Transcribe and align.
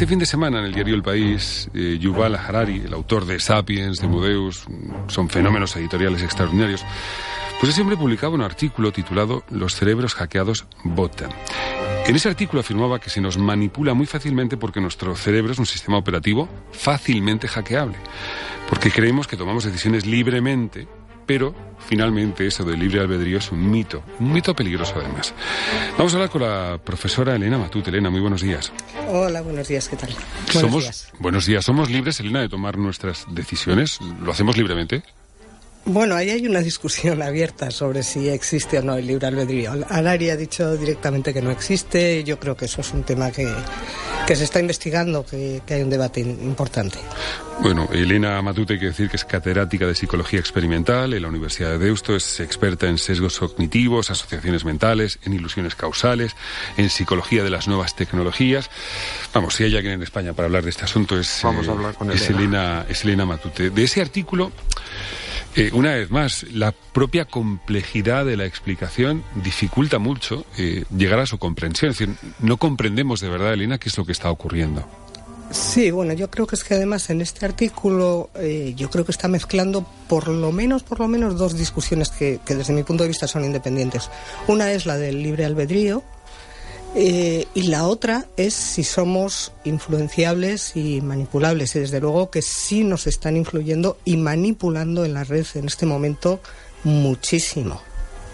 Este 0.00 0.08
fin 0.08 0.18
de 0.18 0.24
semana 0.24 0.60
en 0.60 0.64
el 0.64 0.72
diario 0.72 0.94
El 0.94 1.02
País, 1.02 1.68
eh, 1.74 1.98
Yuval 2.00 2.34
Harari, 2.34 2.84
el 2.86 2.94
autor 2.94 3.26
de 3.26 3.38
Sapiens, 3.38 3.98
de 3.98 4.08
Mudeus, 4.08 4.64
son 5.08 5.28
fenómenos 5.28 5.76
editoriales 5.76 6.22
extraordinarios, 6.22 6.86
pues 7.60 7.72
ese 7.72 7.82
hombre 7.82 7.98
publicaba 7.98 8.34
un 8.34 8.40
artículo 8.40 8.92
titulado 8.92 9.44
Los 9.50 9.74
cerebros 9.74 10.14
hackeados 10.14 10.64
votan. 10.84 11.28
En 12.06 12.16
ese 12.16 12.30
artículo 12.30 12.60
afirmaba 12.60 12.98
que 12.98 13.10
se 13.10 13.20
nos 13.20 13.36
manipula 13.36 13.92
muy 13.92 14.06
fácilmente 14.06 14.56
porque 14.56 14.80
nuestro 14.80 15.14
cerebro 15.16 15.52
es 15.52 15.58
un 15.58 15.66
sistema 15.66 15.98
operativo 15.98 16.48
fácilmente 16.72 17.46
hackeable, 17.46 17.98
porque 18.70 18.90
creemos 18.90 19.26
que 19.26 19.36
tomamos 19.36 19.64
decisiones 19.64 20.06
libremente 20.06 20.88
pero 21.30 21.54
finalmente 21.78 22.44
eso 22.44 22.64
del 22.64 22.80
libre 22.80 22.98
albedrío 22.98 23.38
es 23.38 23.52
un 23.52 23.70
mito, 23.70 24.02
un 24.18 24.32
mito 24.32 24.52
peligroso 24.52 24.94
además. 24.96 25.32
Vamos 25.96 26.12
a 26.12 26.16
hablar 26.16 26.28
con 26.28 26.42
la 26.42 26.80
profesora 26.84 27.36
Elena 27.36 27.56
Matute. 27.56 27.90
Elena, 27.90 28.10
muy 28.10 28.18
buenos 28.18 28.42
días. 28.42 28.72
Hola, 29.06 29.40
buenos 29.40 29.68
días, 29.68 29.88
¿qué 29.88 29.94
tal? 29.94 30.10
Buenos 30.10 30.60
somos, 30.60 30.82
días. 30.82 31.12
Buenos 31.20 31.46
días. 31.46 31.64
¿Somos 31.64 31.88
libres, 31.88 32.18
Elena, 32.18 32.40
de 32.40 32.48
tomar 32.48 32.78
nuestras 32.78 33.26
decisiones? 33.30 34.00
¿Lo 34.20 34.32
hacemos 34.32 34.56
libremente? 34.56 35.04
Bueno, 35.84 36.14
ahí 36.14 36.30
hay 36.30 36.46
una 36.46 36.60
discusión 36.60 37.22
abierta 37.22 37.70
sobre 37.70 38.02
si 38.02 38.28
existe 38.28 38.78
o 38.78 38.82
no 38.82 38.96
el 38.96 39.06
libre 39.06 39.26
albedrío. 39.26 39.72
Alari 39.88 40.30
ha 40.30 40.36
dicho 40.36 40.76
directamente 40.76 41.32
que 41.32 41.42
no 41.42 41.50
existe. 41.50 42.22
Yo 42.24 42.38
creo 42.38 42.56
que 42.56 42.66
eso 42.66 42.80
es 42.80 42.92
un 42.92 43.02
tema 43.02 43.30
que, 43.30 43.52
que 44.26 44.36
se 44.36 44.44
está 44.44 44.60
investigando, 44.60 45.24
que, 45.24 45.62
que 45.66 45.74
hay 45.74 45.82
un 45.82 45.90
debate 45.90 46.20
importante. 46.20 46.98
Bueno, 47.62 47.90
Elena 47.92 48.40
Matute 48.40 48.74
hay 48.74 48.80
que 48.80 48.86
decir 48.86 49.10
que 49.10 49.16
es 49.16 49.24
catedrática 49.26 49.86
de 49.86 49.94
psicología 49.94 50.40
experimental 50.40 51.12
en 51.12 51.20
la 51.20 51.28
Universidad 51.28 51.70
de 51.72 51.78
Deusto, 51.78 52.16
es 52.16 52.40
experta 52.40 52.88
en 52.88 52.96
sesgos 52.96 53.38
cognitivos, 53.38 54.10
asociaciones 54.10 54.64
mentales, 54.64 55.18
en 55.24 55.34
ilusiones 55.34 55.74
causales, 55.74 56.34
en 56.78 56.88
psicología 56.88 57.44
de 57.44 57.50
las 57.50 57.68
nuevas 57.68 57.94
tecnologías. 57.96 58.70
Vamos, 59.34 59.56
si 59.56 59.64
hay 59.64 59.76
alguien 59.76 59.94
en 59.94 60.02
España 60.02 60.32
para 60.32 60.46
hablar 60.46 60.64
de 60.64 60.70
este 60.70 60.84
asunto 60.84 61.18
es, 61.18 61.40
Vamos 61.42 61.68
a 61.68 61.72
eh, 61.72 61.74
hablar 61.74 61.94
con 61.94 62.10
es 62.10 62.30
Elena. 62.30 62.38
Elena, 62.40 62.86
es 62.88 63.04
Elena 63.04 63.26
Matute. 63.26 63.68
De 63.68 63.84
ese 63.84 64.00
artículo, 64.00 64.52
eh, 65.56 65.70
una 65.72 65.94
vez 65.94 66.10
más, 66.10 66.44
la 66.52 66.72
propia 66.72 67.24
complejidad 67.24 68.24
de 68.24 68.36
la 68.36 68.44
explicación 68.44 69.24
dificulta 69.42 69.98
mucho 69.98 70.44
eh, 70.56 70.84
llegar 70.96 71.18
a 71.18 71.26
su 71.26 71.38
comprensión. 71.38 71.90
Es 71.90 71.98
decir, 71.98 72.14
no 72.40 72.56
comprendemos 72.56 73.20
de 73.20 73.28
verdad, 73.28 73.52
Elena, 73.52 73.78
qué 73.78 73.88
es 73.88 73.98
lo 73.98 74.04
que 74.04 74.12
está 74.12 74.30
ocurriendo. 74.30 74.86
Sí, 75.50 75.90
bueno, 75.90 76.12
yo 76.12 76.30
creo 76.30 76.46
que 76.46 76.54
es 76.54 76.62
que 76.62 76.74
además 76.74 77.10
en 77.10 77.20
este 77.20 77.44
artículo 77.44 78.30
eh, 78.36 78.72
yo 78.76 78.88
creo 78.88 79.04
que 79.04 79.10
está 79.10 79.26
mezclando 79.26 79.84
por 80.08 80.28
lo 80.28 80.52
menos, 80.52 80.84
por 80.84 81.00
lo 81.00 81.08
menos 81.08 81.36
dos 81.36 81.58
discusiones 81.58 82.10
que, 82.10 82.38
que 82.46 82.54
desde 82.54 82.72
mi 82.72 82.84
punto 82.84 83.02
de 83.02 83.08
vista 83.08 83.26
son 83.26 83.44
independientes. 83.44 84.08
Una 84.46 84.70
es 84.72 84.86
la 84.86 84.96
del 84.96 85.20
libre 85.20 85.44
albedrío 85.44 86.04
eh, 86.94 87.46
y 87.54 87.62
la 87.68 87.86
otra 87.86 88.26
es 88.36 88.54
si 88.54 88.82
somos 88.82 89.52
influenciables 89.64 90.76
y 90.76 91.00
manipulables. 91.00 91.76
Y 91.76 91.80
desde 91.80 92.00
luego 92.00 92.30
que 92.30 92.42
sí 92.42 92.84
nos 92.84 93.06
están 93.06 93.36
influyendo 93.36 93.98
y 94.04 94.16
manipulando 94.16 95.04
en 95.04 95.14
la 95.14 95.24
red 95.24 95.46
en 95.54 95.66
este 95.66 95.86
momento 95.86 96.40
muchísimo. 96.84 97.80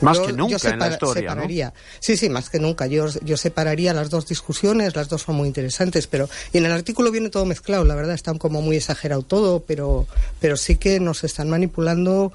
Más 0.01 0.19
que 0.19 0.33
nunca 0.33 0.69
en 0.69 0.79
la 0.79 0.89
historia, 0.89 1.23
¿no? 1.23 1.35
separaría. 1.35 1.73
Sí, 2.01 2.17
sí, 2.17 2.29
más 2.29 2.51
que 2.51 2.59
nunca. 2.59 2.87
Yo, 2.87 3.07
yo 3.23 3.37
separaría 3.37 3.95
las 3.95 4.11
dos 4.11 4.27
discusiones, 4.27 4.95
las 4.95 5.09
dos 5.09 5.23
son 5.23 5.37
muy 5.37 5.49
interesantes, 5.49 6.07
pero 6.07 6.29
y 6.53 6.59
en 6.59 6.67
el 6.67 6.73
artículo 6.73 7.11
viene 7.11 7.31
todo 7.31 7.47
mezclado, 7.47 7.85
la 7.85 7.95
verdad, 7.95 8.15
está 8.15 8.35
como 8.35 8.61
muy 8.61 8.77
exagerado 8.77 9.23
todo, 9.23 9.61
pero, 9.61 10.07
pero 10.39 10.57
sí 10.57 10.77
que 10.77 11.01
nos 11.01 11.25
están 11.25 11.49
manipulando 11.49 12.33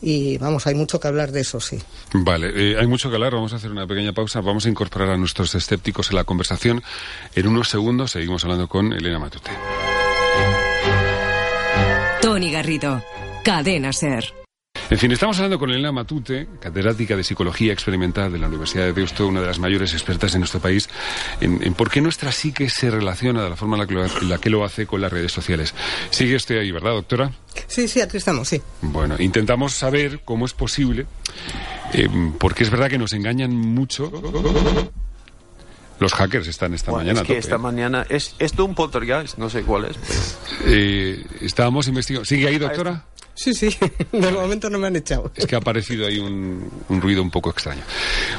y 0.00 0.38
vamos, 0.38 0.66
hay 0.66 0.74
mucho 0.74 1.00
que 1.00 1.08
hablar 1.08 1.32
de 1.32 1.40
eso, 1.40 1.60
sí. 1.60 1.78
Vale, 2.12 2.50
eh, 2.54 2.76
hay 2.78 2.86
mucho 2.86 3.08
que 3.08 3.16
hablar, 3.16 3.34
vamos 3.34 3.52
a 3.52 3.56
hacer 3.56 3.70
una 3.70 3.86
pequeña 3.86 4.12
pausa, 4.12 4.40
vamos 4.40 4.66
a 4.66 4.68
incorporar 4.68 5.10
a 5.10 5.16
nuestros 5.16 5.54
escépticos 5.54 6.10
en 6.10 6.16
la 6.16 6.24
conversación. 6.24 6.82
En 7.34 7.48
unos 7.48 7.68
segundos 7.68 8.12
seguimos 8.12 8.44
hablando 8.44 8.68
con 8.68 8.92
Elena 8.92 9.18
Matute. 9.18 9.50
Tony 12.20 12.50
Garrido, 12.52 13.02
Cadena 13.44 13.92
Ser. 13.92 14.34
En 14.90 14.96
fin, 14.96 15.12
estamos 15.12 15.36
hablando 15.36 15.58
con 15.58 15.70
Elena 15.70 15.92
Matute, 15.92 16.48
catedrática 16.60 17.14
de 17.14 17.22
Psicología 17.22 17.74
Experimental 17.74 18.32
de 18.32 18.38
la 18.38 18.48
Universidad 18.48 18.84
de 18.84 18.94
Deusto, 18.94 19.26
una 19.26 19.42
de 19.42 19.46
las 19.46 19.58
mayores 19.58 19.92
expertas 19.92 20.34
en 20.34 20.40
nuestro 20.40 20.60
país, 20.60 20.88
en, 21.42 21.62
en 21.62 21.74
por 21.74 21.90
qué 21.90 22.00
nuestra 22.00 22.32
psique 22.32 22.70
se 22.70 22.90
relaciona 22.90 23.42
de 23.42 23.50
la 23.50 23.56
forma 23.56 23.76
en 23.76 23.80
la 23.80 23.86
que, 23.86 23.94
lo, 23.94 24.06
en 24.06 24.28
la 24.30 24.38
que 24.38 24.48
lo 24.48 24.64
hace 24.64 24.86
con 24.86 25.02
las 25.02 25.12
redes 25.12 25.30
sociales. 25.30 25.74
Sigue 26.08 26.36
usted 26.36 26.58
ahí, 26.58 26.70
¿verdad, 26.70 26.92
doctora? 26.92 27.32
Sí, 27.68 27.86
sí, 27.86 28.00
aquí 28.00 28.16
estamos, 28.16 28.48
sí. 28.48 28.60
Bueno, 28.82 29.14
intentamos 29.20 29.74
saber 29.74 30.20
cómo 30.24 30.46
es 30.46 30.52
posible, 30.54 31.06
eh, 31.92 32.08
porque 32.38 32.64
es 32.64 32.70
verdad 32.70 32.88
que 32.90 32.98
nos 32.98 33.12
engañan 33.12 33.54
mucho. 33.54 34.10
Los 36.00 36.14
hackers 36.14 36.46
están 36.46 36.74
esta 36.74 36.90
Bueno, 36.92 37.04
mañana. 37.06 37.20
es 37.20 37.26
que 37.26 37.34
tope, 37.34 37.38
esta 37.40 37.56
¿eh? 37.56 37.58
mañana 37.58 38.06
es 38.08 38.34
esto 38.38 38.64
un 38.64 38.74
poltergeist, 38.74 39.36
no 39.38 39.50
sé 39.50 39.62
cuál 39.62 39.86
es. 39.86 39.96
pero- 39.96 40.70
Eh, 40.72 41.24
estábamos 41.40 41.88
investigando. 41.88 42.24
¿Sigue 42.24 42.46
ahí, 42.48 42.56
doctora? 42.58 43.04
Sí, 43.34 43.52
sí, 43.54 43.68
de 44.12 44.30
momento 44.32 44.70
no 44.70 44.78
me 44.78 44.86
han 44.88 44.96
echado. 44.96 45.30
Es 45.36 45.46
que 45.46 45.54
ha 45.54 45.58
aparecido 45.58 46.06
ahí 46.06 46.18
un, 46.18 46.70
un 46.88 47.00
ruido 47.00 47.22
un 47.22 47.30
poco 47.30 47.50
extraño. 47.50 47.82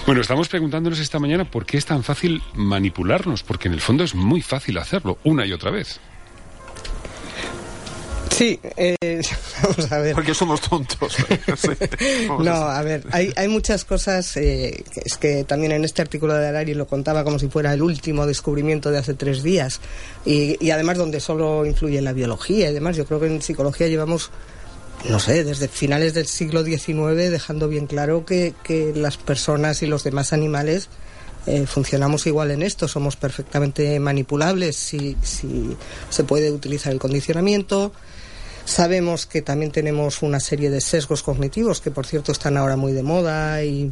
Bueno, 0.06 0.22
estamos 0.22 0.48
preguntándonos 0.50 1.00
esta 1.00 1.20
mañana 1.20 1.44
por 1.46 1.66
qué 1.66 1.78
es 1.78 1.86
tan 1.86 2.04
fácil 2.04 2.42
manipularnos, 2.56 3.44
porque 3.44 3.68
en 3.68 3.74
el 3.76 3.82
fondo 3.82 4.04
es 4.04 4.16
muy 4.16 4.42
fácil 4.42 4.78
hacerlo 4.78 5.18
una 5.24 5.46
y 5.46 5.52
otra 5.54 5.70
vez. 5.72 6.00
Sí, 8.40 8.58
eh, 8.78 8.96
vamos 9.64 9.92
a 9.92 9.98
ver. 9.98 10.16
Porque 10.16 10.34
somos 10.34 10.62
tontos. 10.62 11.14
No, 12.40 12.54
a- 12.54 12.82
ver, 12.84 13.04
hay, 13.12 13.34
hay 13.36 13.50
muchas 13.50 13.84
cosas, 13.84 14.38
eh, 14.38 14.82
que 14.94 15.02
es 15.04 15.18
que 15.18 15.44
también 15.44 15.74
en 15.74 15.84
este 15.84 16.02
artículo 16.02 16.34
de 16.36 16.48
Arari 16.48 16.74
lo 16.74 16.88
contaba 16.88 17.26
como 17.26 17.38
si 17.38 17.50
fuera 17.50 17.74
el 17.74 17.82
último 17.82 18.26
descubrimiento 18.26 18.92
de 18.92 19.00
hace 19.00 19.14
tres 19.14 19.44
días, 19.44 19.82
y, 20.26 20.56
y 20.66 20.72
además 20.72 20.98
donde 20.98 21.20
solo 21.20 21.66
influye 21.66 22.02
la 22.02 22.14
biología 22.14 22.70
y 22.70 22.74
demás, 22.74 22.96
yo 22.96 23.06
creo 23.06 23.20
que 23.20 23.28
en 23.28 23.42
psicología 23.42 23.88
llevamos, 23.88 24.32
no 25.10 25.20
sé, 25.20 25.44
desde 25.44 25.68
finales 25.68 26.14
del 26.14 26.26
siglo 26.28 26.64
XIX 26.64 27.30
dejando 27.30 27.68
bien 27.68 27.88
claro 27.88 28.26
que, 28.26 28.54
que 28.64 28.94
las 28.96 29.18
personas 29.18 29.84
y 29.84 29.88
los 29.88 30.06
demás 30.06 30.32
animales 30.32 30.88
eh, 31.46 31.66
funcionamos 31.68 32.26
igual 32.26 32.52
en 32.52 32.62
esto, 32.64 32.88
somos 32.88 33.18
perfectamente 33.18 34.00
manipulables 34.00 34.78
si, 34.78 35.18
si 35.22 35.76
se 36.10 36.24
puede 36.24 36.52
utilizar 36.52 36.94
el 36.94 37.00
condicionamiento. 37.00 37.92
Sabemos 38.70 39.26
que 39.26 39.42
también 39.42 39.72
tenemos 39.72 40.22
una 40.22 40.40
serie 40.40 40.70
de 40.70 40.80
sesgos 40.80 41.24
cognitivos 41.24 41.82
que, 41.82 41.90
por 41.90 42.06
cierto, 42.06 42.32
están 42.32 42.56
ahora 42.56 42.76
muy 42.76 42.92
de 42.94 43.02
moda 43.02 43.64
y, 43.64 43.92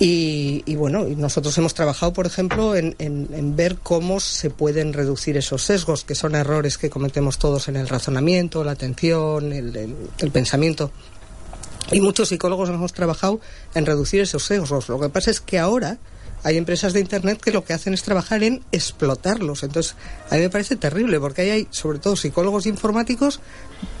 y, 0.00 0.64
y, 0.66 0.74
bueno, 0.74 1.04
nosotros 1.04 1.56
hemos 1.58 1.74
trabajado, 1.74 2.12
por 2.12 2.26
ejemplo, 2.26 2.74
en, 2.74 2.96
en- 2.98 3.54
ver 3.54 3.76
cómo 3.80 4.18
se 4.18 4.50
pueden 4.50 4.92
reducir 4.92 5.36
esos 5.36 5.62
sesgos, 5.62 6.02
que 6.02 6.16
son 6.16 6.34
errores 6.34 6.76
que 6.76 6.90
cometemos 6.90 7.38
todos 7.38 7.68
en 7.68 7.76
el 7.76 7.88
razonamiento, 7.88 8.64
la 8.64 8.72
atención, 8.72 9.52
el, 9.52 9.76
el- 9.76 9.96
el 10.18 10.30
pensamiento. 10.32 10.90
Y 11.92 12.00
muchos 12.00 12.30
psicólogos 12.30 12.68
hemos 12.70 12.92
trabajado 12.92 13.40
en 13.76 13.86
reducir 13.86 14.20
esos 14.22 14.42
sesgos. 14.44 14.88
Lo 14.88 14.98
que 14.98 15.08
pasa 15.08 15.30
es 15.30 15.40
que 15.40 15.60
ahora 15.60 15.98
hay 16.44 16.56
empresas 16.56 16.92
de 16.92 17.00
Internet 17.00 17.40
que 17.40 17.50
lo 17.52 17.64
que 17.64 17.72
hacen 17.72 17.94
es 17.94 18.02
trabajar 18.02 18.42
en 18.42 18.62
explotarlos. 18.72 19.62
Entonces, 19.62 19.94
a 20.30 20.36
mí 20.36 20.40
me 20.42 20.50
parece 20.50 20.76
terrible 20.76 21.18
porque 21.20 21.42
ahí 21.42 21.50
hay, 21.50 21.68
sobre 21.70 21.98
todo, 21.98 22.16
psicólogos 22.16 22.66
informáticos 22.66 23.40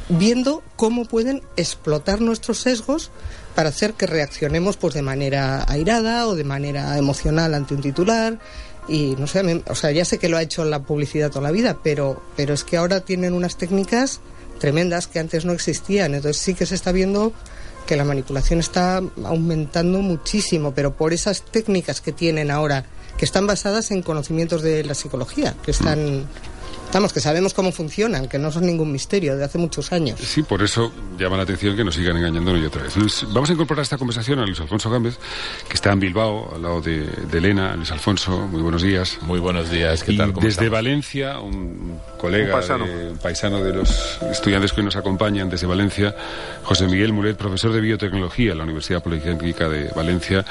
viendo 0.08 0.62
cómo 0.76 1.04
pueden 1.04 1.42
explotar 1.56 2.20
nuestros 2.20 2.58
sesgos 2.60 3.10
para 3.54 3.68
hacer 3.70 3.94
que 3.94 4.06
reaccionemos 4.06 4.76
pues 4.76 4.94
de 4.94 5.02
manera 5.02 5.64
airada 5.68 6.26
o 6.28 6.34
de 6.34 6.44
manera 6.44 6.96
emocional 6.96 7.54
ante 7.54 7.74
un 7.74 7.82
titular 7.82 8.38
y 8.88 9.16
no 9.18 9.26
sé, 9.26 9.42
mí- 9.42 9.62
o 9.68 9.74
sea, 9.74 9.90
ya 9.90 10.04
sé 10.04 10.18
que 10.18 10.28
lo 10.28 10.36
ha 10.38 10.42
hecho 10.42 10.64
la 10.64 10.80
publicidad 10.82 11.28
toda 11.30 11.42
la 11.42 11.50
vida, 11.50 11.78
pero 11.82 12.22
pero 12.36 12.54
es 12.54 12.64
que 12.64 12.76
ahora 12.78 13.00
tienen 13.00 13.34
unas 13.34 13.56
técnicas 13.58 14.20
tremendas 14.60 15.06
que 15.08 15.18
antes 15.18 15.44
no 15.44 15.52
existían, 15.52 16.14
entonces 16.14 16.40
sí 16.42 16.54
que 16.54 16.64
se 16.66 16.74
está 16.74 16.90
viendo 16.92 17.32
que 17.88 17.96
la 17.96 18.04
manipulación 18.04 18.60
está 18.60 19.00
aumentando 19.24 20.02
muchísimo, 20.02 20.74
pero 20.74 20.94
por 20.94 21.14
esas 21.14 21.40
técnicas 21.40 22.02
que 22.02 22.12
tienen 22.12 22.50
ahora, 22.50 22.84
que 23.16 23.24
están 23.24 23.46
basadas 23.46 23.90
en 23.90 24.02
conocimientos 24.02 24.60
de 24.60 24.84
la 24.84 24.92
psicología, 24.92 25.56
que 25.64 25.70
están 25.70 26.26
Vamos, 26.90 27.12
que 27.12 27.20
sabemos 27.20 27.52
cómo 27.52 27.70
funcionan, 27.70 28.28
que 28.28 28.38
no 28.38 28.50
son 28.50 28.64
ningún 28.66 28.90
misterio 28.90 29.36
de 29.36 29.44
hace 29.44 29.58
muchos 29.58 29.92
años. 29.92 30.18
Sí, 30.20 30.42
por 30.42 30.62
eso 30.62 30.90
llama 31.18 31.36
la 31.36 31.42
atención 31.42 31.76
que 31.76 31.84
nos 31.84 31.94
sigan 31.94 32.16
engañando 32.16 32.50
una 32.50 32.60
y 32.60 32.64
otra 32.64 32.82
vez. 32.82 32.96
Luis, 32.96 33.26
vamos 33.28 33.50
a 33.50 33.52
incorporar 33.52 33.80
a 33.80 33.82
esta 33.82 33.98
conversación 33.98 34.38
a 34.38 34.46
Luis 34.46 34.58
Alfonso 34.58 34.88
Gámez, 34.90 35.18
que 35.68 35.74
está 35.74 35.92
en 35.92 36.00
Bilbao, 36.00 36.54
al 36.54 36.62
lado 36.62 36.80
de, 36.80 37.00
de 37.06 37.38
Elena. 37.38 37.76
Luis 37.76 37.92
Alfonso, 37.92 38.38
muy 38.50 38.62
buenos 38.62 38.82
días. 38.82 39.18
Muy 39.20 39.38
buenos 39.38 39.70
días, 39.70 40.02
¿qué 40.02 40.12
Y 40.12 40.16
tal? 40.16 40.32
¿Cómo 40.32 40.40
desde 40.46 40.64
estamos? 40.64 40.72
Valencia, 40.72 41.38
un 41.40 42.00
colega, 42.16 42.46
Un 42.46 42.52
paisano. 42.60 42.86
de- 42.86 43.10
un 43.10 43.18
paisano 43.18 43.62
de 43.62 43.74
los 43.74 44.18
estudiantes 44.32 44.72
que 44.72 44.80
hoy 44.80 44.86
nos 44.86 44.96
acompañan 44.96 45.50
desde 45.50 45.66
Valencia, 45.66 46.16
José 46.64 46.86
Miguel 46.86 47.12
Mulet, 47.12 47.36
profesor 47.36 47.70
de 47.72 47.82
biotecnología 47.82 48.52
en 48.52 48.58
la 48.58 48.64
Universidad 48.64 49.02
Politécnica 49.02 49.68
de 49.68 49.90
Valencia. 49.94 50.44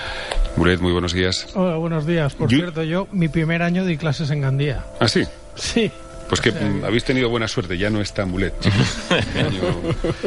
Mulet, 0.55 0.79
muy 0.79 0.91
buenos 0.91 1.13
días. 1.13 1.47
Hola, 1.55 1.77
buenos 1.77 2.05
días. 2.05 2.35
Por 2.35 2.47
Yo- 2.47 2.57
cierto, 2.59 2.83
yo 2.83 3.07
mi 3.11 3.27
primer 3.27 3.63
año 3.63 3.85
di 3.85 3.97
clases 3.97 4.29
en 4.29 4.41
Gandía. 4.41 4.85
Ah, 4.99 5.07
sí. 5.07 5.23
Sí. 5.55 5.91
Pues 6.29 6.41
que 6.41 6.51
mm, 6.51 6.83
habéis 6.83 7.03
tenido 7.05 7.29
buena 7.29 7.47
suerte, 7.47 7.77
ya 7.77 7.89
no 7.89 8.01
está 8.01 8.25
Mulet. 8.25 8.53
chicos. 8.59 8.79
Este 9.09 9.39
año 9.39 9.61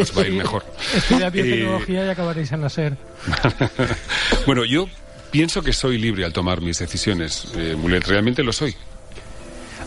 os 0.01 0.17
va 0.17 0.23
a 0.23 0.27
ir 0.27 0.33
mejor. 0.33 0.65
Estudié 0.97 1.27
Eh, 1.27 1.31
biotecnología 1.31 2.07
y 2.07 2.09
acabaréis 2.09 2.53
en 2.53 2.61
la 2.63 2.69
SER. 2.71 2.97
bueno, 4.47 4.65
yo 4.65 4.87
pienso 5.31 5.63
que 5.63 5.73
soy 5.73 5.99
libre 5.99 6.25
al 6.25 6.33
tomar 6.33 6.61
mis 6.61 6.79
decisiones. 6.79 7.49
Eh, 7.57 7.77
Mulet, 7.79 8.07
realmente 8.07 8.43
lo 8.43 8.53
soy. 8.53 8.75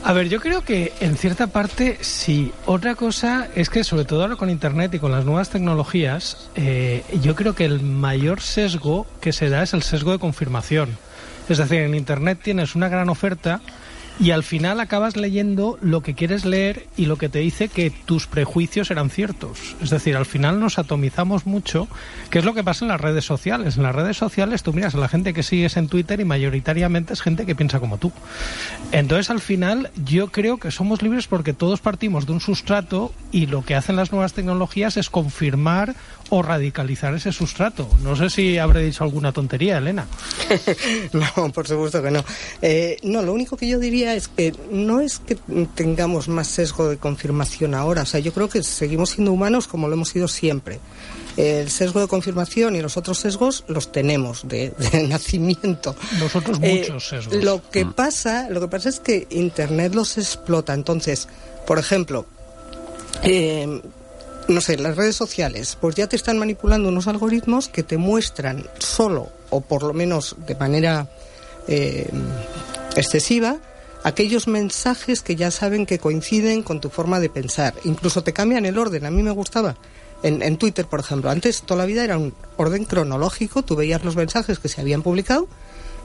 A 0.05 0.11
ver, 0.11 0.27
yo 0.27 0.41
creo 0.41 0.63
que 0.65 0.91
en 0.99 1.15
cierta 1.17 1.47
parte 1.47 1.97
sí. 2.01 2.51
Otra 2.65 2.93
cosa 2.95 3.47
es 3.55 3.69
que, 3.69 3.83
sobre 3.85 4.03
todo 4.05 4.21
ahora 4.23 4.35
con 4.35 4.49
Internet 4.49 4.93
y 4.93 4.99
con 4.99 5.11
las 5.13 5.23
nuevas 5.23 5.49
tecnologías, 5.49 6.49
eh, 6.55 7.03
yo 7.21 7.35
creo 7.35 7.55
que 7.55 7.63
el 7.65 7.81
mayor 7.81 8.41
sesgo 8.41 9.07
que 9.21 9.31
se 9.31 9.49
da 9.49 9.63
es 9.63 9.73
el 9.73 9.81
sesgo 9.81 10.11
de 10.11 10.19
confirmación. 10.19 10.97
Es 11.47 11.57
decir, 11.57 11.79
en 11.79 11.95
Internet 11.95 12.39
tienes 12.43 12.75
una 12.75 12.89
gran 12.89 13.07
oferta 13.09 13.61
y 14.19 14.31
al 14.31 14.43
final 14.43 14.79
acabas 14.79 15.15
leyendo 15.15 15.77
lo 15.81 16.01
que 16.01 16.13
quieres 16.13 16.45
leer 16.45 16.87
y 16.97 17.05
lo 17.05 17.17
que 17.17 17.29
te 17.29 17.39
dice 17.39 17.67
que 17.67 17.89
tus 17.89 18.27
prejuicios 18.27 18.91
eran 18.91 19.09
ciertos. 19.09 19.75
Es 19.81 19.89
decir, 19.89 20.15
al 20.15 20.25
final 20.25 20.59
nos 20.59 20.77
atomizamos 20.79 21.45
mucho, 21.45 21.87
que 22.29 22.39
es 22.39 22.45
lo 22.45 22.53
que 22.53 22.63
pasa 22.63 22.85
en 22.85 22.89
las 22.89 23.01
redes 23.01 23.25
sociales. 23.25 23.77
En 23.77 23.83
las 23.83 23.95
redes 23.95 24.17
sociales 24.17 24.63
tú 24.63 24.73
miras 24.73 24.95
a 24.95 24.99
la 24.99 25.07
gente 25.07 25.33
que 25.33 25.43
sigues 25.43 25.77
en 25.77 25.87
Twitter 25.87 26.19
y 26.19 26.25
mayoritariamente 26.25 27.13
es 27.13 27.21
gente 27.21 27.45
que 27.45 27.55
piensa 27.55 27.79
como 27.79 27.97
tú. 27.97 28.11
Entonces, 28.91 29.29
al 29.29 29.41
final, 29.41 29.91
yo 30.05 30.27
creo 30.27 30.57
que 30.57 30.71
somos 30.71 31.01
libres 31.01 31.27
porque 31.27 31.53
todos 31.53 31.81
partimos 31.81 32.25
de 32.25 32.33
un 32.33 32.39
sustrato 32.39 33.11
y 33.33 33.47
lo 33.47 33.65
que 33.65 33.73
hacen 33.75 33.95
las 33.95 34.11
nuevas 34.11 34.33
tecnologías 34.33 34.95
es 34.95 35.09
confirmar 35.09 35.95
o 36.29 36.43
radicalizar 36.43 37.13
ese 37.15 37.31
sustrato. 37.31 37.89
No 38.03 38.15
sé 38.15 38.29
si 38.29 38.59
habré 38.59 38.83
dicho 38.83 39.03
alguna 39.03 39.33
tontería, 39.33 39.79
Elena. 39.79 40.07
No, 41.13 41.51
por 41.51 41.67
supuesto 41.67 42.01
que 42.01 42.11
no. 42.11 42.23
Eh, 42.61 42.97
no, 43.03 43.21
lo 43.23 43.33
único 43.33 43.57
que 43.57 43.67
yo 43.67 43.79
diría 43.79 44.15
es 44.15 44.27
que 44.27 44.53
no 44.71 45.01
es 45.01 45.19
que 45.19 45.35
tengamos 45.75 46.27
más 46.27 46.47
sesgo 46.47 46.89
de 46.89 46.97
confirmación 46.97 47.73
ahora. 47.73 48.03
O 48.03 48.05
sea, 48.05 48.19
yo 48.19 48.33
creo 48.33 48.49
que 48.49 48.61
seguimos 48.63 49.11
siendo 49.11 49.31
humanos 49.33 49.67
como 49.67 49.87
lo 49.87 49.95
hemos 49.95 50.09
sido 50.09 50.27
siempre. 50.27 50.79
El 51.35 51.71
sesgo 51.71 51.99
de 51.99 52.07
confirmación 52.07 52.75
y 52.75 52.81
los 52.81 52.97
otros 52.97 53.17
sesgos 53.17 53.63
los 53.67 53.91
tenemos 53.91 54.47
de, 54.47 54.69
de 54.91 55.07
nacimiento. 55.07 55.95
Nosotros 56.19 56.59
Eh, 56.61 56.81
muchos 56.81 57.07
sesgos. 57.07 57.43
Lo 57.43 57.67
que 57.69 57.85
pasa, 57.85 58.49
lo 58.49 58.61
que 58.61 58.67
pasa 58.67 58.89
es 58.89 58.99
que 58.99 59.27
Internet 59.31 59.95
los 59.95 60.19
explota. 60.19 60.73
Entonces, 60.73 61.27
por 61.65 61.79
ejemplo, 61.79 62.27
eh, 63.23 63.81
no 64.47 64.61
sé, 64.61 64.77
las 64.77 64.95
redes 64.95 65.15
sociales, 65.15 65.77
pues 65.79 65.95
ya 65.95 66.07
te 66.07 66.15
están 66.15 66.37
manipulando 66.37 66.89
unos 66.89 67.07
algoritmos 67.07 67.69
que 67.69 67.83
te 67.83 67.97
muestran 67.97 68.65
solo, 68.79 69.29
o 69.49 69.61
por 69.61 69.83
lo 69.83 69.93
menos 69.93 70.35
de 70.45 70.55
manera 70.55 71.09
eh, 71.67 72.09
excesiva, 72.95 73.57
aquellos 74.03 74.47
mensajes 74.47 75.21
que 75.21 75.35
ya 75.35 75.51
saben 75.51 75.85
que 75.85 75.99
coinciden 75.99 76.63
con 76.63 76.81
tu 76.81 76.89
forma 76.89 77.19
de 77.19 77.29
pensar. 77.29 77.73
Incluso 77.85 78.23
te 78.23 78.33
cambian 78.33 78.65
el 78.65 78.77
orden. 78.77 79.05
A 79.05 79.11
mí 79.11 79.23
me 79.23 79.31
gustaba. 79.31 79.77
En, 80.23 80.41
en 80.41 80.57
Twitter, 80.57 80.85
por 80.85 80.99
ejemplo, 80.99 81.29
antes 81.29 81.63
toda 81.63 81.79
la 81.79 81.85
vida 81.85 82.03
era 82.03 82.17
un 82.17 82.33
orden 82.57 82.85
cronológico, 82.85 83.63
tú 83.63 83.75
veías 83.75 84.03
los 84.03 84.15
mensajes 84.15 84.59
que 84.59 84.69
se 84.69 84.79
habían 84.81 85.01
publicado 85.01 85.47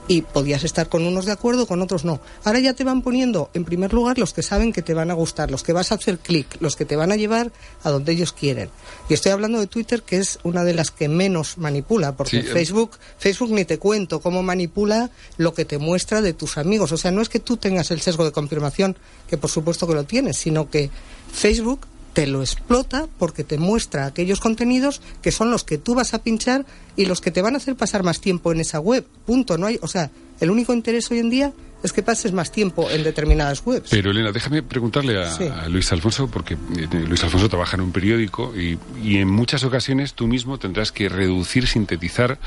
y 0.07 0.21
podías 0.23 0.63
estar 0.63 0.89
con 0.89 1.05
unos 1.05 1.25
de 1.25 1.31
acuerdo, 1.31 1.67
con 1.67 1.81
otros 1.81 2.05
no. 2.05 2.19
Ahora 2.43 2.59
ya 2.59 2.73
te 2.73 2.83
van 2.83 3.01
poniendo, 3.01 3.49
en 3.53 3.65
primer 3.65 3.93
lugar, 3.93 4.17
los 4.17 4.33
que 4.33 4.41
saben 4.41 4.73
que 4.73 4.81
te 4.81 4.93
van 4.93 5.11
a 5.11 5.13
gustar, 5.13 5.51
los 5.51 5.63
que 5.63 5.73
vas 5.73 5.91
a 5.91 5.95
hacer 5.95 6.17
clic, 6.19 6.57
los 6.59 6.75
que 6.75 6.85
te 6.85 6.95
van 6.95 7.11
a 7.11 7.15
llevar 7.15 7.51
a 7.83 7.89
donde 7.89 8.11
ellos 8.11 8.33
quieren. 8.33 8.69
Y 9.07 9.13
estoy 9.13 9.31
hablando 9.31 9.59
de 9.59 9.67
Twitter, 9.67 10.01
que 10.01 10.17
es 10.17 10.39
una 10.43 10.63
de 10.63 10.73
las 10.73 10.91
que 10.91 11.07
menos 11.07 11.57
manipula, 11.57 12.13
porque 12.13 12.29
Sí, 12.29 12.37
eh. 12.37 12.43
Facebook, 12.43 12.91
Facebook 13.17 13.51
ni 13.51 13.65
te 13.65 13.77
cuento 13.77 14.19
cómo 14.19 14.43
manipula 14.43 15.09
lo 15.37 15.53
que 15.53 15.65
te 15.65 15.77
muestra 15.77 16.21
de 16.21 16.33
tus 16.33 16.57
amigos. 16.57 16.91
O 16.91 16.97
sea, 16.97 17.11
no 17.11 17.21
es 17.21 17.29
que 17.29 17.39
tú 17.39 17.57
tengas 17.57 17.91
el 17.91 18.01
sesgo 18.01 18.25
de 18.25 18.31
confirmación, 18.31 18.97
que 19.27 19.37
por 19.37 19.49
supuesto 19.49 19.87
que 19.87 19.93
lo 19.93 20.03
tienes, 20.05 20.37
sino 20.37 20.69
que 20.69 20.89
Facebook 21.31 21.81
te 22.13 22.27
lo 22.27 22.41
explota 22.41 23.07
porque 23.17 23.43
te 23.43 23.57
muestra 23.57 24.05
aquellos 24.05 24.39
contenidos 24.39 25.01
que 25.21 25.31
son 25.31 25.51
los 25.51 25.63
que 25.63 25.77
tú 25.77 25.95
vas 25.95 26.13
a 26.13 26.23
pinchar 26.23 26.65
y 26.95 27.05
los 27.05 27.21
que 27.21 27.31
te 27.31 27.41
van 27.41 27.53
a 27.53 27.57
hacer 27.57 27.75
pasar 27.75 28.03
más 28.03 28.19
tiempo 28.21 28.51
en 28.51 28.59
esa 28.59 28.79
web. 28.79 29.05
Punto. 29.25 29.57
No 29.57 29.67
hay, 29.67 29.79
o 29.81 29.87
sea, 29.87 30.09
el 30.39 30.49
único 30.51 30.73
interés 30.73 31.09
hoy 31.11 31.19
en 31.19 31.29
día 31.29 31.53
es 31.81 31.93
que 31.93 32.03
pases 32.03 32.33
más 32.33 32.51
tiempo 32.51 32.89
en 32.91 33.03
determinadas 33.03 33.61
webs. 33.65 33.89
Pero 33.89 34.11
Elena, 34.11 34.31
déjame 34.33 34.61
preguntarle 34.63 35.23
a, 35.23 35.31
Sí. 35.31 35.45
a 35.45 35.69
Luis 35.69 35.89
Alfonso, 35.93 36.27
porque 36.29 36.55
eh, 36.55 36.87
Luis 37.07 37.23
Alfonso 37.23 37.47
trabaja 37.47 37.77
en 37.77 37.81
un 37.83 37.91
periódico 37.93 38.53
y, 38.53 38.77
y 39.01 39.17
en 39.17 39.29
muchas 39.29 39.63
ocasiones 39.63 40.13
tú 40.13 40.27
mismo 40.27 40.57
tendrás 40.59 40.91
que 40.91 41.07
reducir, 41.07 41.67
sintetizar 41.67 42.37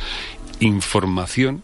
información 0.61 1.63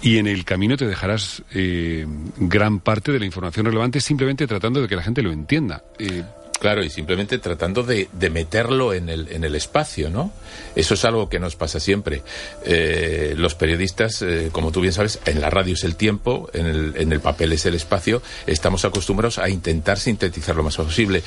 y 0.00 0.18
en 0.18 0.26
el 0.26 0.44
camino 0.44 0.76
te 0.76 0.86
dejarás 0.86 1.42
eh, 1.52 2.06
gran 2.38 2.78
parte 2.80 3.12
de 3.12 3.18
la 3.18 3.26
información 3.26 3.66
relevante 3.66 4.00
simplemente 4.00 4.46
tratando 4.46 4.80
de 4.80 4.88
que 4.88 4.96
la 4.96 5.02
gente 5.02 5.22
lo 5.22 5.32
entienda. 5.32 5.82
Eh, 5.98 6.22
Claro, 6.58 6.82
y 6.82 6.88
simplemente 6.88 7.38
tratando 7.38 7.82
de, 7.82 8.08
de 8.12 8.30
meterlo 8.30 8.94
en 8.94 9.10
el, 9.10 9.28
en 9.30 9.44
el 9.44 9.54
espacio, 9.54 10.08
¿no? 10.08 10.32
Eso 10.74 10.94
es 10.94 11.04
algo 11.04 11.28
que 11.28 11.38
nos 11.38 11.54
pasa 11.54 11.80
siempre. 11.80 12.22
Eh, 12.64 13.34
los 13.36 13.54
periodistas, 13.54 14.22
eh, 14.22 14.48
como 14.52 14.72
tú 14.72 14.80
bien 14.80 14.94
sabes, 14.94 15.20
en 15.26 15.40
la 15.42 15.50
radio 15.50 15.74
es 15.74 15.84
el 15.84 15.96
tiempo, 15.96 16.48
en 16.54 16.66
el, 16.66 16.94
en 16.96 17.12
el 17.12 17.20
papel 17.20 17.52
es 17.52 17.66
el 17.66 17.74
espacio, 17.74 18.22
estamos 18.46 18.84
acostumbrados 18.86 19.38
a 19.38 19.50
intentar 19.50 19.98
sintetizar 19.98 20.56
lo 20.56 20.62
más 20.62 20.76
posible. 20.76 21.22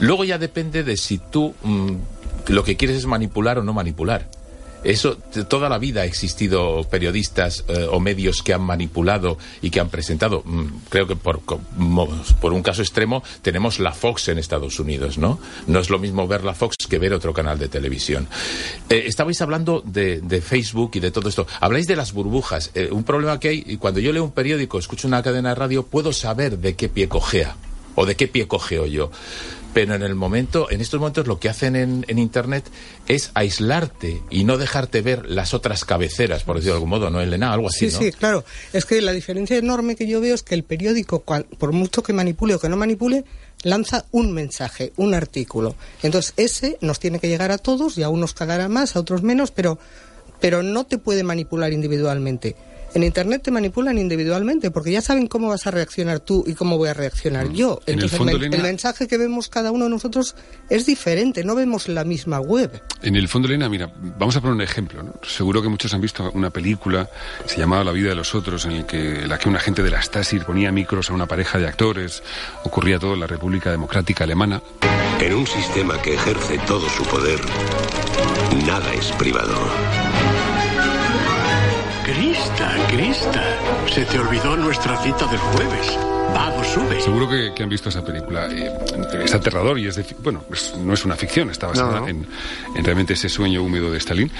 Luego 0.00 0.24
ya 0.24 0.38
depende 0.38 0.82
de 0.82 0.96
si 0.96 1.18
tú 1.18 1.54
mm, 1.62 1.96
lo 2.48 2.64
que 2.64 2.76
quieres 2.76 2.96
es 2.96 3.06
manipular 3.06 3.58
o 3.58 3.62
no 3.62 3.74
manipular. 3.74 4.26
Eso, 4.84 5.16
toda 5.48 5.68
la 5.68 5.78
vida 5.78 6.02
ha 6.02 6.04
existido 6.04 6.84
periodistas 6.84 7.64
eh, 7.68 7.86
o 7.90 8.00
medios 8.00 8.42
que 8.42 8.54
han 8.54 8.62
manipulado 8.62 9.38
y 9.60 9.70
que 9.70 9.80
han 9.80 9.90
presentado. 9.90 10.42
Mm, 10.44 10.66
creo 10.88 11.06
que 11.06 11.16
por, 11.16 11.40
por 11.40 12.52
un 12.52 12.62
caso 12.62 12.82
extremo 12.82 13.22
tenemos 13.42 13.78
la 13.78 13.92
Fox 13.92 14.28
en 14.28 14.38
Estados 14.38 14.80
Unidos, 14.80 15.18
¿no? 15.18 15.38
No 15.66 15.80
es 15.80 15.90
lo 15.90 15.98
mismo 15.98 16.26
ver 16.26 16.44
la 16.44 16.54
Fox 16.54 16.76
que 16.88 16.98
ver 16.98 17.12
otro 17.12 17.32
canal 17.32 17.58
de 17.58 17.68
televisión. 17.68 18.28
Eh, 18.88 19.04
estabais 19.06 19.40
hablando 19.42 19.82
de, 19.84 20.20
de 20.20 20.40
Facebook 20.40 20.92
y 20.94 21.00
de 21.00 21.10
todo 21.10 21.28
esto. 21.28 21.46
Habláis 21.60 21.86
de 21.86 21.96
las 21.96 22.12
burbujas. 22.12 22.70
Eh, 22.74 22.88
un 22.90 23.04
problema 23.04 23.38
que 23.38 23.48
hay, 23.48 23.64
y 23.66 23.76
cuando 23.76 24.00
yo 24.00 24.12
leo 24.12 24.24
un 24.24 24.32
periódico, 24.32 24.78
escucho 24.78 25.08
una 25.08 25.22
cadena 25.22 25.50
de 25.50 25.54
radio, 25.54 25.84
puedo 25.84 26.12
saber 26.12 26.58
de 26.58 26.74
qué 26.74 26.88
pie 26.88 27.08
cojea 27.08 27.56
o 27.94 28.06
de 28.06 28.16
qué 28.16 28.28
pie 28.28 28.46
cogeo 28.48 28.86
yo. 28.86 29.10
Pero 29.72 29.94
en 29.94 30.02
el 30.02 30.16
momento, 30.16 30.68
en 30.68 30.80
estos 30.80 30.98
momentos 30.98 31.28
lo 31.28 31.38
que 31.38 31.48
hacen 31.48 31.76
en, 31.76 32.04
en 32.08 32.18
internet 32.18 32.64
es 33.06 33.30
aislarte 33.34 34.20
y 34.28 34.42
no 34.42 34.58
dejarte 34.58 35.00
ver 35.00 35.26
las 35.30 35.54
otras 35.54 35.84
cabeceras, 35.84 36.42
por 36.42 36.56
decirlo 36.56 36.72
de 36.72 36.76
algún 36.78 36.90
modo, 36.90 37.08
¿no, 37.08 37.20
Elena? 37.20 37.52
Algo 37.52 37.68
así, 37.68 37.88
Sí, 37.88 37.94
¿no? 37.94 37.98
sí, 38.02 38.10
claro. 38.10 38.44
Es 38.72 38.84
que 38.84 39.00
la 39.00 39.12
diferencia 39.12 39.56
enorme 39.56 39.94
que 39.94 40.08
yo 40.08 40.20
veo 40.20 40.34
es 40.34 40.42
que 40.42 40.56
el 40.56 40.64
periódico, 40.64 41.20
cual- 41.20 41.46
por 41.58 41.70
mucho 41.70 42.02
que 42.02 42.12
manipule 42.12 42.56
o 42.56 42.58
que 42.58 42.68
no 42.68 42.76
manipule, 42.76 43.24
lanza 43.62 44.06
un 44.10 44.32
mensaje, 44.32 44.92
un 44.96 45.14
artículo. 45.14 45.76
Entonces, 46.02 46.34
ese 46.36 46.76
nos 46.80 46.98
tiene 46.98 47.20
que 47.20 47.28
llegar 47.28 47.52
a 47.52 47.58
todos 47.58 47.96
y 47.96 48.02
a 48.02 48.08
unos 48.08 48.34
calará 48.34 48.68
más, 48.68 48.96
a 48.96 49.00
otros 49.00 49.22
menos, 49.22 49.52
pero, 49.52 49.78
pero 50.40 50.64
no 50.64 50.84
te 50.84 50.98
puede 50.98 51.22
manipular 51.22 51.72
individualmente. 51.72 52.56
En 52.94 53.02
Internet 53.04 53.42
te 53.44 53.50
manipulan 53.50 53.98
individualmente 53.98 54.70
porque 54.70 54.90
ya 54.90 55.00
saben 55.00 55.26
cómo 55.28 55.48
vas 55.48 55.66
a 55.66 55.70
reaccionar 55.70 56.20
tú 56.20 56.42
y 56.46 56.54
cómo 56.54 56.76
voy 56.76 56.88
a 56.88 56.94
reaccionar 56.94 57.48
yo. 57.50 57.80
En 57.86 57.94
el 57.94 58.04
Entonces, 58.04 58.18
fondo, 58.18 58.32
men- 58.32 58.42
Elena- 58.42 58.56
el 58.56 58.62
mensaje 58.62 59.06
que 59.06 59.16
vemos 59.16 59.48
cada 59.48 59.70
uno 59.70 59.84
de 59.84 59.90
nosotros 59.90 60.34
es 60.68 60.86
diferente, 60.86 61.44
no 61.44 61.54
vemos 61.54 61.88
la 61.88 62.04
misma 62.04 62.40
web. 62.40 62.82
En 63.02 63.14
el 63.16 63.28
fondo, 63.28 63.46
Elena, 63.48 63.68
mira, 63.68 63.92
vamos 64.18 64.36
a 64.36 64.40
poner 64.40 64.54
un 64.56 64.62
ejemplo. 64.62 65.02
¿no? 65.02 65.14
Seguro 65.22 65.62
que 65.62 65.68
muchos 65.68 65.94
han 65.94 66.00
visto 66.00 66.30
una 66.34 66.50
película, 66.50 67.08
se 67.46 67.58
llamaba 67.58 67.84
La 67.84 67.92
vida 67.92 68.08
de 68.10 68.14
los 68.16 68.34
otros, 68.34 68.64
en 68.64 68.72
el 68.72 68.86
que, 68.86 69.26
la 69.26 69.38
que 69.38 69.48
un 69.48 69.56
agente 69.56 69.82
de 69.82 69.90
la 69.90 70.02
Stasi 70.02 70.40
ponía 70.40 70.72
micros 70.72 71.10
a 71.10 71.14
una 71.14 71.26
pareja 71.26 71.58
de 71.58 71.68
actores. 71.68 72.22
Ocurría 72.64 72.98
todo 72.98 73.14
en 73.14 73.20
la 73.20 73.26
República 73.26 73.70
Democrática 73.70 74.24
Alemana. 74.24 74.60
En 75.20 75.34
un 75.34 75.46
sistema 75.46 76.00
que 76.02 76.14
ejerce 76.14 76.58
todo 76.66 76.88
su 76.88 77.04
poder, 77.04 77.40
nada 78.66 78.92
es 78.94 79.12
privado. 79.12 79.54
Crista, 82.14 82.74
Crista, 82.88 83.42
se 83.88 84.04
te 84.04 84.18
olvidó 84.18 84.56
nuestra 84.56 84.96
cita 85.02 85.26
del 85.26 85.38
jueves. 85.38 85.98
Vamos, 86.34 86.66
sube. 86.66 87.00
Seguro 87.00 87.28
que, 87.28 87.52
que 87.54 87.62
han 87.62 87.68
visto 87.68 87.88
esa 87.88 88.04
película. 88.04 88.48
Eh, 88.50 88.70
es 89.24 89.34
aterrador 89.34 89.78
y 89.78 89.86
es 89.86 89.96
de, 89.96 90.04
fi- 90.04 90.16
bueno, 90.22 90.42
es- 90.52 90.76
no 90.76 90.92
es 90.94 91.04
una 91.04 91.16
ficción, 91.16 91.50
está 91.50 91.68
basada 91.68 91.92
No, 91.92 92.00
no. 92.00 92.08
En, 92.08 92.26
en 92.76 92.84
realmente 92.84 93.14
ese 93.14 93.28
sueño 93.28 93.62
húmedo 93.62 93.90
de 93.92 93.98
Stalin. 93.98 94.30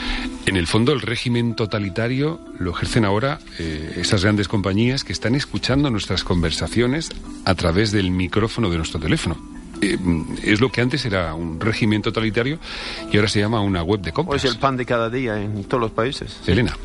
En 0.47 0.57
el 0.57 0.67
fondo, 0.67 0.93
el 0.93 1.01
régimen 1.01 1.55
totalitario 1.55 2.41
lo 2.59 2.71
ejercen 2.73 3.05
ahora 3.05 3.39
eh, 3.59 3.95
esas 3.97 4.23
grandes 4.25 4.49
compañías 4.49 5.05
que 5.05 5.13
están 5.13 5.35
escuchando 5.35 5.91
nuestras 5.91 6.23
conversaciones 6.25 7.11
a 7.45 7.55
través 7.55 7.93
del 7.93 8.11
micrófono 8.11 8.69
de 8.71 8.77
nuestro 8.79 8.99
teléfono. 9.01 9.37
Eh, 9.81 9.97
es 10.43 10.61
lo 10.61 10.71
que 10.71 10.81
antes 10.81 11.05
era 11.07 11.35
un 11.35 11.59
régimen 11.61 12.03
totalitario 12.03 12.59
y 13.11 13.17
ahora 13.17 13.29
se 13.29 13.41
llama 13.41 13.61
una 13.61 13.83
web 13.83 14.01
de 14.01 14.11
O 14.11 14.15
compras. 14.15 14.45
es 14.45 14.51
el 14.51 14.59
pan 14.59 14.77
de 14.77 14.85
cada 14.87 15.09
día 15.09 15.41
en 15.41 15.65
todos 15.65 15.81
los 15.81 15.91
países. 15.93 16.39
Elena. 16.47 16.77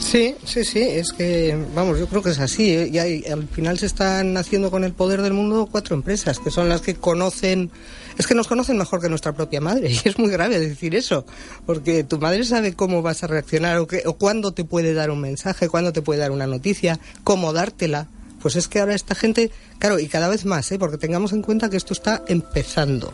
Sí, 0.00 0.34
sí, 0.44 0.64
sí, 0.64 0.80
es 0.80 1.12
que, 1.12 1.56
vamos, 1.74 1.98
yo 1.98 2.08
creo 2.08 2.22
que 2.22 2.30
es 2.30 2.38
así. 2.40 2.70
¿eh? 2.74 2.90
Y 2.92 2.98
hay- 2.98 3.24
al 3.30 3.46
final 3.46 3.78
se 3.78 3.86
están 3.86 4.36
haciendo 4.36 4.70
con 4.70 4.82
el 4.82 4.92
poder 4.92 5.22
del 5.22 5.34
mundo 5.34 5.68
cuatro 5.70 5.94
empresas, 5.94 6.38
que 6.40 6.50
son 6.50 6.68
las 6.68 6.80
que 6.80 6.96
conocen, 6.96 7.70
es 8.18 8.26
que 8.26 8.34
nos 8.34 8.48
conocen 8.48 8.76
mejor 8.76 9.00
que 9.00 9.08
nuestra 9.08 9.32
propia 9.34 9.60
madre, 9.60 9.90
y 10.04 10.08
es 10.08 10.18
muy 10.18 10.30
grave 10.30 10.58
decir 10.58 10.96
eso, 10.96 11.24
porque 11.64 12.02
tu 12.02 12.18
madre 12.18 12.44
sabe 12.44 12.74
cómo 12.74 13.02
vas 13.02 13.22
a 13.22 13.28
reaccionar 13.28 13.78
o, 13.78 13.86
qué- 13.86 14.02
o 14.06 14.14
cuándo 14.14 14.52
te 14.52 14.64
puede 14.64 14.94
dar 14.94 15.10
un 15.10 15.20
mensaje, 15.20 15.68
cuándo 15.68 15.92
te 15.92 16.02
puede 16.02 16.18
dar 16.20 16.32
una 16.32 16.46
noticia, 16.46 16.98
cómo 17.22 17.52
dártela. 17.52 18.08
Pues 18.42 18.56
es 18.56 18.68
que 18.68 18.80
ahora 18.80 18.94
esta 18.94 19.14
gente, 19.14 19.50
claro, 19.78 19.98
y 20.00 20.08
cada 20.08 20.28
vez 20.28 20.46
más, 20.46 20.72
¿eh? 20.72 20.78
porque 20.78 20.96
tengamos 20.96 21.32
en 21.32 21.42
cuenta 21.42 21.68
que 21.68 21.76
esto 21.76 21.92
está 21.92 22.22
empezando. 22.26 23.12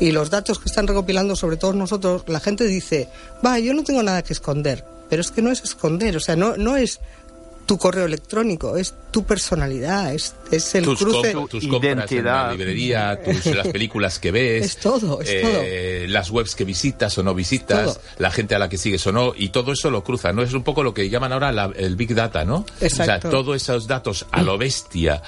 Y 0.00 0.10
los 0.10 0.30
datos 0.30 0.58
que 0.58 0.68
están 0.68 0.88
recopilando 0.88 1.36
sobre 1.36 1.56
todos 1.56 1.76
nosotros, 1.76 2.24
la 2.26 2.40
gente 2.40 2.64
dice, 2.66 3.08
va, 3.46 3.60
yo 3.60 3.72
no 3.72 3.84
tengo 3.84 4.02
nada 4.02 4.22
que 4.22 4.32
esconder. 4.32 4.84
Pero 5.10 5.20
es 5.22 5.30
que 5.30 5.42
no 5.42 5.50
es 5.50 5.62
esconder, 5.62 6.16
o 6.16 6.20
sea, 6.20 6.36
no, 6.36 6.56
no 6.56 6.76
es 6.76 7.00
tu 7.66 7.78
correo 7.78 8.04
electrónico, 8.04 8.76
es 8.76 8.92
tu 9.10 9.24
personalidad, 9.24 10.12
es, 10.12 10.34
es 10.50 10.74
el 10.74 10.84
tus, 10.84 10.98
cruce. 10.98 11.32
com- 11.32 11.48
tus 11.48 11.66
compras 11.66 12.12
en 12.12 12.24
la 12.26 12.52
librería, 12.52 13.18
tus, 13.24 13.46
las 13.46 13.68
películas 13.68 14.18
que 14.18 14.30
ves. 14.30 14.66
Es 14.66 14.76
todo, 14.76 15.22
es 15.22 15.30
eh, 15.32 16.06
Las 16.10 16.30
webs 16.30 16.54
que 16.54 16.64
visitas 16.64 17.16
o 17.16 17.22
no 17.22 17.34
visitas, 17.34 17.94
Todo. 17.94 18.00
la 18.18 18.30
gente 18.30 18.54
a 18.54 18.58
la 18.58 18.68
que 18.68 18.76
sigues 18.76 19.06
o 19.06 19.12
no, 19.12 19.32
y 19.34 19.48
todo 19.48 19.72
eso 19.72 19.90
lo 19.90 20.04
cruza, 20.04 20.30
¿no? 20.34 20.42
Es 20.42 20.52
un 20.52 20.62
poco 20.62 20.82
lo 20.82 20.92
que 20.92 21.08
llaman 21.08 21.32
ahora 21.32 21.52
la- 21.52 21.72
el 21.74 21.96
Big 21.96 22.14
Data, 22.14 22.44
¿no? 22.44 22.66
Exacto. 22.82 23.28
O 23.28 23.30
sea, 23.30 23.30
todos 23.30 23.56
esos 23.56 23.86
datos 23.86 24.26
a 24.30 24.42
lo 24.42 24.58
bestia 24.58 25.22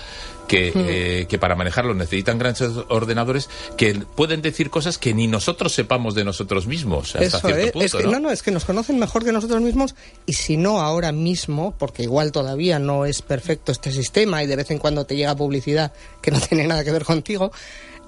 que, 0.46 0.72
eh, 0.74 1.26
que 1.28 1.38
para 1.38 1.54
manejarlos 1.54 1.96
necesitan 1.96 2.38
grandes 2.38 2.70
ordenadores 2.88 3.48
que 3.76 3.94
pueden 3.94 4.42
decir 4.42 4.70
cosas 4.70 4.98
que 4.98 5.14
ni 5.14 5.26
nosotros 5.26 5.72
sepamos 5.72 6.14
de 6.14 6.24
nosotros 6.24 6.66
mismos 6.66 7.14
hasta 7.16 7.24
Eso, 7.24 7.40
cierto 7.40 7.66
¿eh? 7.66 7.72
punto, 7.72 7.86
es 7.86 7.94
que, 7.94 8.02
¿no? 8.04 8.12
¿no? 8.12 8.20
no, 8.20 8.30
es 8.30 8.42
que 8.42 8.50
nos 8.50 8.64
conocen 8.64 8.98
mejor 8.98 9.24
que 9.24 9.32
nosotros 9.32 9.60
mismos 9.60 9.94
y 10.26 10.34
si 10.34 10.56
no 10.56 10.80
ahora 10.80 11.12
mismo, 11.12 11.74
porque 11.78 12.02
igual 12.02 12.32
todavía 12.32 12.78
no 12.78 13.04
es 13.04 13.22
perfecto 13.22 13.72
este 13.72 13.92
sistema 13.92 14.42
y 14.42 14.46
de 14.46 14.56
vez 14.56 14.70
en 14.70 14.78
cuando 14.78 15.04
te 15.04 15.16
llega 15.16 15.34
publicidad 15.34 15.92
que 16.22 16.30
no 16.30 16.40
tiene 16.48 16.66
nada 16.66 16.84
que 16.84 16.92
ver 16.92 17.04
contigo, 17.04 17.52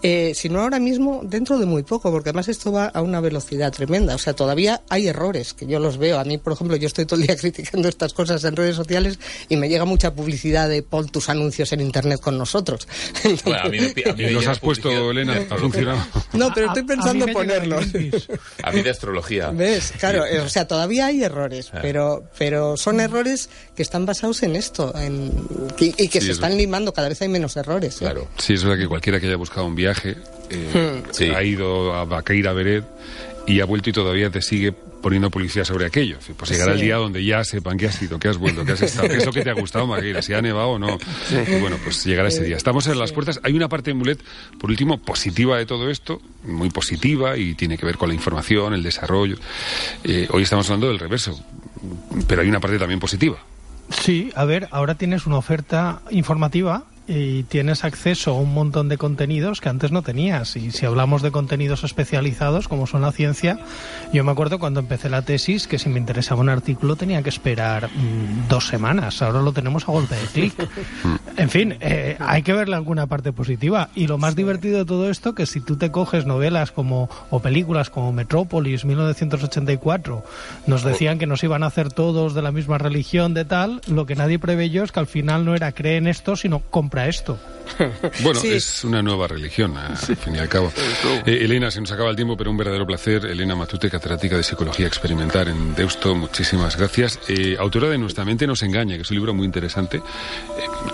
eh, 0.02 0.32
si 0.34 0.48
no 0.48 0.60
ahora 0.60 0.78
mismo, 0.78 1.20
dentro 1.24 1.58
de 1.58 1.66
muy 1.66 1.82
poco, 1.82 2.10
porque 2.10 2.30
además 2.30 2.48
esto 2.48 2.70
va 2.72 2.86
a 2.86 3.02
una 3.02 3.20
velocidad 3.20 3.72
tremenda. 3.72 4.14
O 4.14 4.18
sea, 4.18 4.34
todavía 4.34 4.82
hay 4.88 5.08
errores 5.08 5.54
que 5.54 5.66
yo 5.66 5.78
los 5.80 5.98
veo. 5.98 6.18
A 6.18 6.24
mí, 6.24 6.38
por 6.38 6.52
ejemplo, 6.52 6.76
yo 6.76 6.86
estoy 6.86 7.04
todo 7.04 7.20
el 7.20 7.26
día 7.26 7.36
criticando 7.40 7.88
estas 7.88 8.12
cosas 8.12 8.44
en 8.44 8.56
redes 8.56 8.76
sociales 8.76 9.18
y 9.48 9.56
me 9.56 9.68
llega 9.68 9.84
mucha 9.84 10.14
publicidad 10.14 10.68
de 10.68 10.82
pon 10.82 11.08
tus 11.08 11.28
anuncios 11.28 11.72
en 11.72 11.80
Internet 11.80 12.20
con 12.20 12.38
nosotros. 12.38 12.86
Bueno, 13.44 13.60
a 13.62 13.68
mí 13.68 13.78
a 13.78 14.12
mí 14.12 14.24
me 14.24 14.30
¿Los 14.30 14.46
has 14.46 14.58
puesto, 14.58 15.10
Elena? 15.10 15.46
¿Ha 15.50 15.56
funcionado? 15.56 16.00
No, 16.32 16.52
pero 16.54 16.66
estoy 16.66 16.82
a- 16.82 16.84
a 16.84 16.86
pensando 16.86 17.26
ponerlos. 17.28 17.92
Greenpeace. 17.92 18.38
A 18.62 18.70
mí 18.72 18.82
de 18.82 18.90
astrología. 18.90 19.50
¿Ves? 19.50 19.92
Claro, 19.98 20.26
eh, 20.26 20.40
o 20.40 20.48
sea, 20.48 20.66
todavía 20.68 21.06
hay 21.06 21.22
errores, 21.22 21.70
Ah. 21.72 21.78
pero, 21.80 22.24
pero 22.38 22.76
son 22.76 23.00
errores 23.00 23.48
que 23.74 23.82
están 23.82 24.04
basados 24.06 24.42
en 24.42 24.56
esto 24.56 24.94
en, 24.98 25.32
y, 25.78 25.86
y 26.02 26.08
que 26.08 26.20
Sí, 26.20 26.26
se 26.26 26.32
es 26.32 26.36
están 26.36 26.50
verdad. 26.50 26.58
limando, 26.60 26.92
cada 26.92 27.08
vez 27.08 27.20
hay 27.22 27.28
menos 27.28 27.56
errores. 27.56 27.96
¿eh? 27.96 27.98
Claro. 28.00 28.28
Sí, 28.36 28.54
es 28.54 28.64
verdad 28.64 28.78
que 28.78 28.88
cualquiera 28.88 29.20
que 29.20 29.26
haya 29.26 29.36
buscado 29.36 29.66
un 29.66 29.74
viaje 29.74 30.16
eh, 30.50 31.02
Sí. 31.12 31.30
ha 31.30 31.42
ido 31.42 31.94
a 31.94 32.04
Baqueira 32.04 32.52
Beret 32.52 32.84
y 33.48 33.60
ha 33.60 33.64
vuelto 33.64 33.90
y 33.90 33.92
todavía 33.92 34.30
te 34.30 34.42
sigue 34.42 34.72
poniendo 34.72 35.30
publicidad 35.30 35.64
sobre 35.64 35.86
aquello. 35.86 36.18
Pues 36.36 36.50
llegará 36.50 36.72
el 36.72 36.78
Sí. 36.78 36.84
día 36.86 36.96
donde 36.96 37.24
ya 37.24 37.42
sepan 37.44 37.78
que 37.78 37.86
has 37.86 38.00
ido, 38.02 38.18
que 38.18 38.28
has 38.28 38.36
vuelto, 38.36 38.64
que 38.64 38.72
has 38.72 38.82
estado, 38.82 39.08
que 39.08 39.16
es 39.16 39.26
lo 39.26 39.32
que 39.32 39.42
te 39.42 39.50
ha 39.50 39.54
gustado, 39.54 39.86
Magueira, 39.86 40.22
si 40.22 40.34
ha 40.34 40.42
nevado 40.42 40.70
o 40.70 40.78
no. 40.78 40.98
Y 41.30 41.60
bueno, 41.60 41.76
pues 41.82 42.04
llegará 42.04 42.28
ese 42.28 42.44
día. 42.44 42.56
Estamos 42.56 42.86
en 42.88 42.98
las 42.98 43.12
puertas. 43.12 43.40
Hay 43.42 43.54
una 43.54 43.68
parte 43.68 43.90
en 43.92 43.96
Mulet, 43.98 44.20
por 44.60 44.70
último, 44.70 44.98
positiva 44.98 45.56
de 45.56 45.66
todo 45.66 45.88
esto, 45.88 46.20
muy 46.44 46.70
positiva 46.70 47.36
y 47.36 47.54
tiene 47.54 47.78
que 47.78 47.86
ver 47.86 47.96
con 47.96 48.08
la 48.08 48.14
información, 48.14 48.74
el 48.74 48.82
desarrollo. 48.82 49.36
Eh, 50.04 50.28
hoy 50.30 50.42
estamos 50.42 50.66
hablando 50.68 50.88
del 50.88 50.98
reverso, 50.98 51.38
pero 52.26 52.42
hay 52.42 52.48
una 52.48 52.60
parte 52.60 52.78
también 52.78 53.00
positiva. 53.00 53.38
Sí, 53.90 54.30
a 54.34 54.44
ver, 54.44 54.68
ahora 54.70 54.96
tienes 54.96 55.26
una 55.26 55.36
oferta 55.38 56.02
informativa 56.10 56.84
y 57.08 57.42
tienes 57.44 57.84
acceso 57.84 58.32
a 58.32 58.34
un 58.34 58.52
montón 58.52 58.88
de 58.88 58.98
contenidos 58.98 59.60
que 59.60 59.70
antes 59.70 59.90
no 59.90 60.02
tenías. 60.02 60.54
Y 60.56 60.70
si 60.70 60.84
hablamos 60.84 61.22
de 61.22 61.30
contenidos 61.30 61.82
especializados, 61.82 62.68
como 62.68 62.86
son 62.86 63.00
la 63.00 63.12
ciencia, 63.12 63.58
yo 64.12 64.22
me 64.24 64.30
acuerdo 64.30 64.58
cuando 64.58 64.80
empecé 64.80 65.08
la 65.08 65.22
tesis 65.22 65.66
que 65.66 65.78
si 65.78 65.88
me 65.88 65.98
interesaba 65.98 66.42
un 66.42 66.50
artículo 66.50 66.96
tenía 66.96 67.22
que 67.22 67.30
esperar 67.30 67.88
mm, 67.88 68.48
dos 68.48 68.66
semanas. 68.68 69.22
Ahora 69.22 69.40
lo 69.40 69.52
tenemos 69.52 69.88
a 69.88 69.92
golpe 69.92 70.14
de 70.14 70.26
clic. 70.26 70.54
En 71.38 71.50
fin, 71.50 71.76
eh, 71.80 72.16
hay 72.18 72.42
que 72.42 72.52
verle 72.52 72.74
alguna 72.74 73.06
parte 73.06 73.32
positiva. 73.32 73.90
Y 73.94 74.08
lo 74.08 74.18
más 74.18 74.34
divertido 74.34 74.78
de 74.78 74.84
todo 74.84 75.08
esto, 75.08 75.36
que 75.36 75.46
si 75.46 75.60
tú 75.60 75.76
te 75.76 75.92
coges 75.92 76.26
novelas 76.26 76.72
como 76.72 77.08
o 77.30 77.38
películas 77.38 77.90
como 77.90 78.12
Metrópolis 78.12 78.84
1984, 78.84 80.24
nos 80.66 80.82
decían 80.82 81.20
que 81.20 81.26
nos 81.26 81.44
iban 81.44 81.62
a 81.62 81.66
hacer 81.66 81.92
todos 81.92 82.34
de 82.34 82.42
la 82.42 82.50
misma 82.50 82.78
religión 82.78 83.34
de 83.34 83.44
tal, 83.44 83.80
lo 83.86 84.04
que 84.04 84.16
nadie 84.16 84.40
preveyó 84.40 84.82
es 84.82 84.90
que 84.90 84.98
al 84.98 85.06
final 85.06 85.44
no 85.44 85.54
era 85.54 85.70
cree 85.70 85.96
en 85.96 86.08
esto, 86.08 86.34
sino 86.34 86.58
compra 86.98 87.08
esto. 87.08 87.38
Bueno, 88.22 88.40
Sí. 88.40 88.48
es 88.52 88.82
una 88.82 89.02
nueva 89.02 89.28
religión, 89.28 89.76
a- 89.76 89.88
al 89.88 89.96
fin 90.16 90.34
y 90.34 90.38
al 90.38 90.48
cabo. 90.48 90.72
Eh, 91.26 91.38
Elena, 91.42 91.70
se 91.70 91.80
nos 91.80 91.92
acaba 91.92 92.08
el 92.10 92.16
tiempo, 92.16 92.34
pero 92.36 92.50
un 92.50 92.56
verdadero 92.56 92.86
placer. 92.86 93.26
Elena 93.26 93.54
Matute, 93.54 93.90
catedrática 93.90 94.36
de 94.38 94.42
Psicología 94.42 94.86
Experimental 94.86 95.48
en 95.48 95.74
Deusto, 95.74 96.14
muchísimas 96.14 96.76
gracias. 96.78 97.20
Eh, 97.28 97.56
autora 97.58 97.88
de 97.90 97.98
Nuestra 97.98 98.24
mente 98.24 98.46
nos 98.46 98.62
engaña, 98.62 98.96
que 98.96 99.02
es 99.02 99.10
un 99.10 99.16
libro 99.16 99.34
muy 99.34 99.44
interesante, 99.44 99.98
eh, 99.98 100.02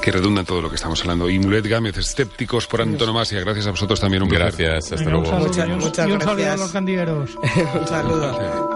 que 0.03 0.11
redunda 0.11 0.41
en 0.41 0.47
todo 0.47 0.61
lo 0.61 0.69
que 0.69 0.75
estamos 0.77 1.01
hablando. 1.03 1.31
Y 1.31 1.39
Mulet 1.39 1.65
Gámez, 1.67 1.97
escépticos 1.97 2.67
por 2.67 2.83
antonomasia. 2.83 3.41
Gracias 3.41 3.67
a 3.69 3.71
vosotros 3.71 4.01
también, 4.01 4.23
un 4.25 4.29
placer. 4.29 4.67
Gracias, 4.67 4.93
hasta 5.01 5.11
luego. 5.11 5.27
saludo 5.27 5.47
Muchas- 5.49 5.69
muchas 5.69 6.09
y 6.09 6.13
un 6.13 6.21
saludo 6.21 6.31
a 6.33 6.35
gracias. 6.35 6.61
los 6.61 6.73
candilleros. 6.73 7.31
Un 7.81 7.87
saludo. 7.89 8.74